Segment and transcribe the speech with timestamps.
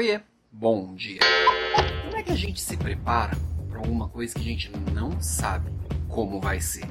[0.00, 0.18] Oiê,
[0.50, 1.20] bom dia.
[2.04, 3.36] Como é que a gente se prepara
[3.68, 5.70] para alguma coisa que a gente não sabe
[6.08, 6.86] como vai ser?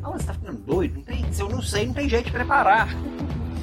[0.00, 0.94] Ah, você tá ficando doido?
[0.94, 2.90] Não tem, se eu não sei, não tem jeito de preparar.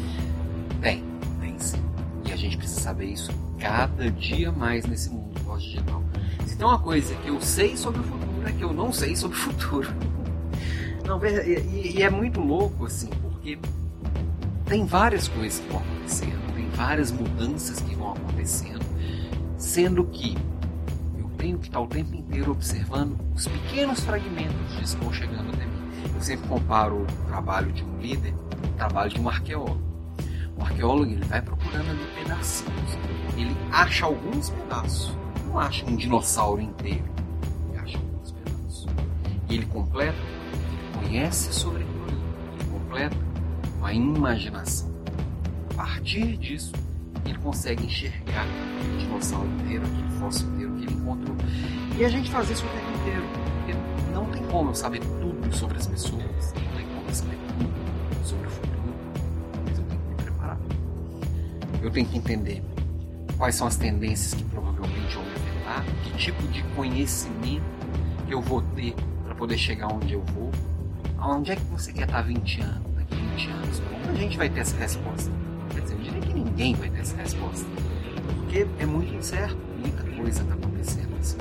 [0.81, 1.01] Tem,
[1.39, 1.81] tem sim.
[2.25, 6.03] E a gente precisa saber isso cada dia mais nesse mundo pós-digital.
[6.45, 9.15] Se tem uma coisa que eu sei sobre o futuro, é que eu não sei
[9.15, 9.87] sobre o futuro.
[11.07, 13.57] Não, e, e é muito louco, assim, porque
[14.65, 16.38] tem várias coisas que vão acontecendo, tem
[16.79, 18.85] várias mudanças que vão acontecendo,
[19.57, 20.37] sendo que
[21.17, 25.49] eu tenho que estar o tempo inteiro observando os pequenos fragmentos disso que vão chegando
[25.49, 25.91] até mim.
[26.15, 29.81] Eu sempre comparo o trabalho de um líder com o trabalho de um arqueólogo.
[30.57, 32.97] O arqueólogo ele vai procurando ali pedacinhos,
[33.35, 37.03] ele acha alguns pedaços, não acha um dinossauro inteiro,
[37.69, 38.87] ele acha alguns pedaços.
[39.49, 42.07] E ele completa, ele conhece sobre aquilo,
[42.53, 43.17] ele completa
[43.83, 44.88] a imaginação.
[45.79, 46.73] Partir disso,
[47.25, 51.37] ele consegue enxergar aquele dinossauro inteiro, aquele fóssil inteiro que ele encontrou.
[51.97, 53.23] E a gente faz isso o tempo inteiro,
[53.55, 57.37] porque não tem como eu saber tudo sobre as pessoas, não tem como eu saber
[57.57, 58.93] tudo sobre o futuro,
[59.65, 60.57] mas eu tenho que me preparar.
[61.81, 62.61] Eu tenho que entender
[63.37, 67.63] quais são as tendências que provavelmente vão me afetar, que tipo de conhecimento
[68.27, 70.51] eu vou ter para poder chegar onde eu vou,
[71.17, 72.89] aonde é que você quer estar 20 anos
[73.39, 75.48] 20 anos, como a gente vai ter essa resposta?
[75.73, 77.65] Quer dizer, eu diria que ninguém vai ter essa resposta.
[78.35, 81.37] Porque é muito incerto, muita coisa está acontecendo assim.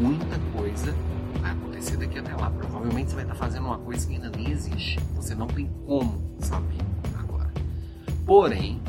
[0.00, 0.94] Muita coisa
[1.40, 2.50] vai acontecer daqui até lá.
[2.50, 5.00] Provavelmente você vai estar fazendo uma coisa que ainda nem existe.
[5.14, 6.78] Você não tem como saber
[7.18, 7.52] agora.
[8.24, 8.80] Porém,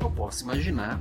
[0.00, 1.00] eu posso imaginar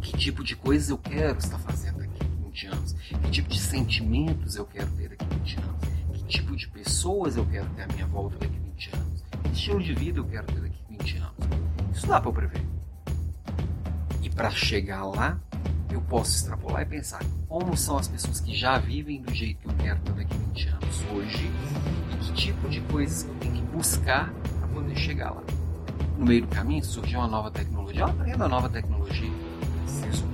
[0.00, 3.60] que tipo de coisas eu quero estar fazendo daqui a 20 anos, que tipo de
[3.60, 5.80] sentimentos eu quero ter daqui a 20 anos,
[6.12, 9.12] que tipo de pessoas eu quero ter à minha volta daqui a 20 anos
[9.52, 10.81] estilo de vida eu quero ter daqui a 20 anos?
[12.02, 12.66] Isso dá para prever.
[14.22, 15.38] E para chegar lá,
[15.88, 19.68] eu posso extrapolar e pensar como são as pessoas que já vivem do jeito que
[19.68, 21.48] eu quero daqui a 20 anos hoje
[22.12, 25.44] e que tipo de coisas eu tenho que buscar para poder chegar lá.
[26.18, 28.00] No meio do caminho surgiu uma nova tecnologia.
[28.00, 29.30] Eu aprendo a nova tecnologia.
[29.84, 30.24] Preciso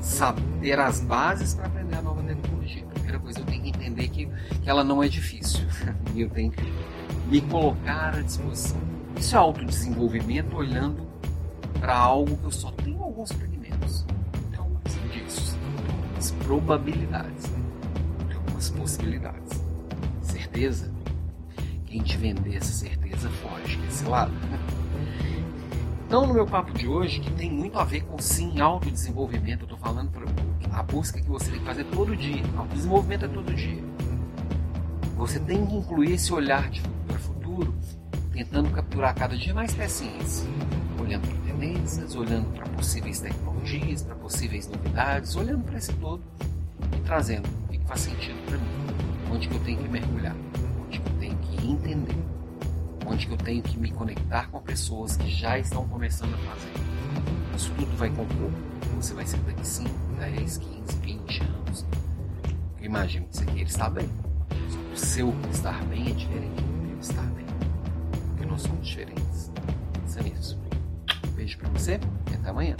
[0.00, 2.82] saber as bases para aprender a nova tecnologia.
[2.82, 5.64] A primeira coisa eu tenho que entender que, que ela não é difícil.
[6.16, 6.64] e eu tenho que
[7.28, 8.80] me colocar à disposição.
[9.16, 11.11] Isso é autodesenvolvimento olhando
[11.82, 14.06] para algo que eu só tenho alguns fragmentos.
[14.52, 15.56] Tem alguns indícios,
[15.98, 17.42] algumas probabilidades,
[18.28, 19.64] tem algumas possibilidades.
[20.20, 20.92] Certeza?
[21.86, 24.32] Quem te vender essa certeza foge desse lado.
[26.06, 29.64] Então, no meu papo de hoje, que tem muito a ver com sim autodesenvolvimento, eu
[29.64, 32.42] estou falando para a busca que você tem que fazer todo dia.
[32.56, 33.82] Autodesenvolvimento é todo dia.
[35.16, 36.80] Você tem que incluir esse olhar de
[37.18, 37.74] futuro,
[38.32, 40.46] tentando capturar cada dia mais pecinhas,
[41.00, 41.51] olhando para
[42.16, 46.22] olhando para possíveis tecnologias, para possíveis novidades, olhando para esse todo
[46.96, 50.36] e trazendo o que faz sentido para mim, onde que eu tenho que mergulhar,
[50.86, 52.16] onde que eu tenho que entender,
[53.06, 56.72] onde que eu tenho que me conectar com pessoas que já estão começando a fazer.
[57.56, 58.50] Isso tudo vai compor
[59.02, 59.90] você vai ser daqui 5,
[60.20, 61.84] 10, 15, 20 anos.
[62.78, 64.08] Eu imagino que você queira estar bem.
[64.92, 66.62] O seu estar bem é diferente
[67.00, 67.46] estar bem.
[68.28, 69.50] Porque nós somos diferentes.
[69.92, 70.71] Pensa nisso.
[71.42, 71.98] Beijo pra você
[72.30, 72.76] e até amanhã.